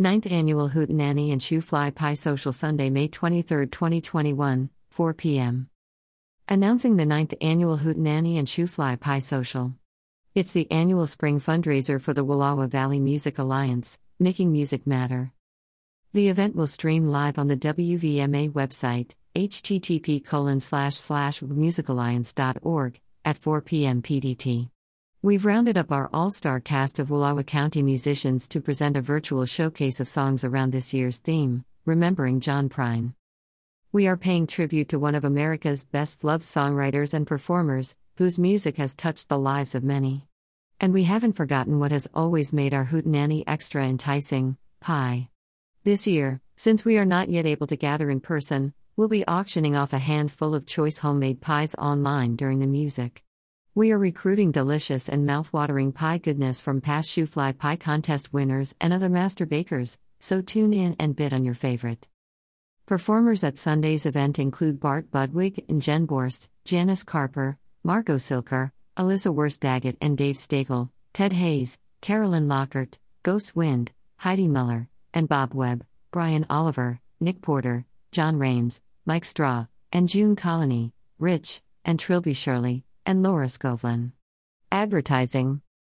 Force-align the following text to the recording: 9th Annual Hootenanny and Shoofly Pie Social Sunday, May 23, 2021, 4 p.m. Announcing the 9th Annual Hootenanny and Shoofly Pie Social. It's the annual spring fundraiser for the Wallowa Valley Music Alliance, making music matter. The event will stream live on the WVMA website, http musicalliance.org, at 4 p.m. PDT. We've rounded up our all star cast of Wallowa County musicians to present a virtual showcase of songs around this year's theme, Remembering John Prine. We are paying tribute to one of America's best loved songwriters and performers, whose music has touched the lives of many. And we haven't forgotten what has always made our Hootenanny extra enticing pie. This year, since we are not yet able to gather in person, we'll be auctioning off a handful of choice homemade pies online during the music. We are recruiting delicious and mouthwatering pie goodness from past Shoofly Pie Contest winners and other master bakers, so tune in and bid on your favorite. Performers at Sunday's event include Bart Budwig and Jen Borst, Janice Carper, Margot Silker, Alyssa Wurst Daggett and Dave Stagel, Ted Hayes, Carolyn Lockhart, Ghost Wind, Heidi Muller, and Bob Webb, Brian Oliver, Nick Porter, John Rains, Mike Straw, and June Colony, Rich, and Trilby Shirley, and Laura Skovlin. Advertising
9th 0.00 0.28
Annual 0.28 0.70
Hootenanny 0.70 1.30
and 1.30 1.40
Shoofly 1.40 1.94
Pie 1.94 2.14
Social 2.14 2.50
Sunday, 2.50 2.90
May 2.90 3.06
23, 3.06 3.68
2021, 3.68 4.68
4 4.90 5.14
p.m. 5.14 5.68
Announcing 6.48 6.96
the 6.96 7.04
9th 7.04 7.36
Annual 7.40 7.78
Hootenanny 7.78 8.36
and 8.36 8.48
Shoofly 8.48 8.98
Pie 8.98 9.20
Social. 9.20 9.74
It's 10.34 10.50
the 10.50 10.68
annual 10.68 11.06
spring 11.06 11.38
fundraiser 11.38 12.02
for 12.02 12.12
the 12.12 12.24
Wallowa 12.24 12.68
Valley 12.68 12.98
Music 12.98 13.38
Alliance, 13.38 14.00
making 14.18 14.50
music 14.50 14.84
matter. 14.84 15.30
The 16.12 16.28
event 16.28 16.56
will 16.56 16.66
stream 16.66 17.06
live 17.06 17.38
on 17.38 17.46
the 17.46 17.56
WVMA 17.56 18.50
website, 18.50 19.14
http 19.36 20.24
musicalliance.org, 20.24 23.00
at 23.24 23.38
4 23.38 23.60
p.m. 23.60 24.02
PDT. 24.02 24.70
We've 25.24 25.46
rounded 25.46 25.78
up 25.78 25.90
our 25.90 26.10
all 26.12 26.30
star 26.30 26.60
cast 26.60 26.98
of 26.98 27.08
Wallowa 27.08 27.46
County 27.46 27.82
musicians 27.82 28.46
to 28.48 28.60
present 28.60 28.94
a 28.94 29.00
virtual 29.00 29.46
showcase 29.46 29.98
of 29.98 30.06
songs 30.06 30.44
around 30.44 30.70
this 30.70 30.92
year's 30.92 31.16
theme, 31.16 31.64
Remembering 31.86 32.40
John 32.40 32.68
Prine. 32.68 33.14
We 33.90 34.06
are 34.06 34.18
paying 34.18 34.46
tribute 34.46 34.90
to 34.90 34.98
one 34.98 35.14
of 35.14 35.24
America's 35.24 35.86
best 35.86 36.24
loved 36.24 36.44
songwriters 36.44 37.14
and 37.14 37.26
performers, 37.26 37.96
whose 38.18 38.38
music 38.38 38.76
has 38.76 38.94
touched 38.94 39.30
the 39.30 39.38
lives 39.38 39.74
of 39.74 39.82
many. 39.82 40.26
And 40.78 40.92
we 40.92 41.04
haven't 41.04 41.38
forgotten 41.38 41.78
what 41.78 41.90
has 41.90 42.06
always 42.12 42.52
made 42.52 42.74
our 42.74 42.84
Hootenanny 42.84 43.44
extra 43.46 43.82
enticing 43.82 44.58
pie. 44.80 45.30
This 45.84 46.06
year, 46.06 46.42
since 46.56 46.84
we 46.84 46.98
are 46.98 47.06
not 47.06 47.30
yet 47.30 47.46
able 47.46 47.68
to 47.68 47.76
gather 47.76 48.10
in 48.10 48.20
person, 48.20 48.74
we'll 48.94 49.08
be 49.08 49.26
auctioning 49.26 49.74
off 49.74 49.94
a 49.94 49.98
handful 49.98 50.54
of 50.54 50.66
choice 50.66 50.98
homemade 50.98 51.40
pies 51.40 51.74
online 51.76 52.36
during 52.36 52.58
the 52.58 52.66
music. 52.66 53.23
We 53.76 53.90
are 53.90 53.98
recruiting 53.98 54.52
delicious 54.52 55.08
and 55.08 55.28
mouthwatering 55.28 55.92
pie 55.92 56.18
goodness 56.18 56.60
from 56.60 56.80
past 56.80 57.10
Shoofly 57.10 57.58
Pie 57.58 57.74
Contest 57.74 58.32
winners 58.32 58.76
and 58.80 58.92
other 58.92 59.08
master 59.08 59.46
bakers, 59.46 59.98
so 60.20 60.40
tune 60.40 60.72
in 60.72 60.94
and 61.00 61.16
bid 61.16 61.34
on 61.34 61.44
your 61.44 61.54
favorite. 61.54 62.06
Performers 62.86 63.42
at 63.42 63.58
Sunday's 63.58 64.06
event 64.06 64.38
include 64.38 64.78
Bart 64.78 65.10
Budwig 65.10 65.64
and 65.68 65.82
Jen 65.82 66.06
Borst, 66.06 66.46
Janice 66.64 67.02
Carper, 67.02 67.58
Margot 67.82 68.14
Silker, 68.14 68.70
Alyssa 68.96 69.34
Wurst 69.34 69.62
Daggett 69.62 69.96
and 70.00 70.16
Dave 70.16 70.36
Stagel, 70.36 70.90
Ted 71.12 71.32
Hayes, 71.32 71.76
Carolyn 72.00 72.46
Lockhart, 72.46 73.00
Ghost 73.24 73.56
Wind, 73.56 73.90
Heidi 74.18 74.46
Muller, 74.46 74.86
and 75.12 75.28
Bob 75.28 75.52
Webb, 75.52 75.84
Brian 76.12 76.46
Oliver, 76.48 77.00
Nick 77.18 77.42
Porter, 77.42 77.86
John 78.12 78.38
Rains, 78.38 78.80
Mike 79.04 79.24
Straw, 79.24 79.66
and 79.92 80.08
June 80.08 80.36
Colony, 80.36 80.92
Rich, 81.18 81.60
and 81.84 81.98
Trilby 81.98 82.34
Shirley, 82.34 82.84
and 83.06 83.22
Laura 83.22 83.46
Skovlin. 83.46 84.12
Advertising 84.72 85.60